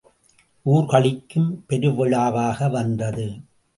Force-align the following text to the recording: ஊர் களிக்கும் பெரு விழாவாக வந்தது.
ஊர் 0.65 0.85
களிக்கும் 0.85 1.63
பெரு 1.67 1.95
விழாவாக 1.95 2.69
வந்தது. 2.69 3.27